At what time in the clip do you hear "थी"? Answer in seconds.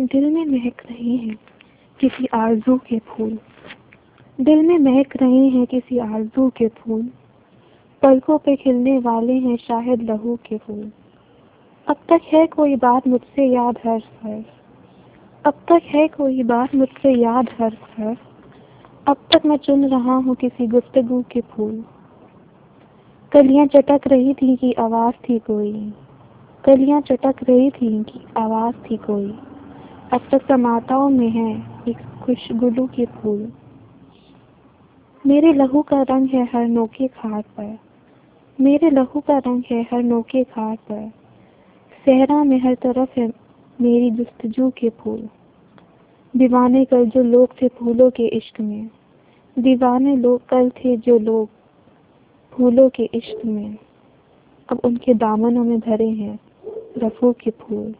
24.34-24.56, 25.14-25.38, 27.70-28.02, 28.74-28.96